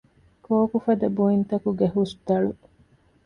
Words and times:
ކޯކުފަދަ 0.45 1.07
ބުއިންތަކުގެ 1.17 1.87
ހުސްދަޅު 1.95 2.51